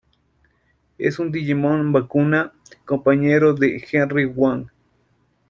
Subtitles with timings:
[0.97, 2.53] Es un Digimon vacuna,
[2.85, 4.67] compañero de Henry Wong.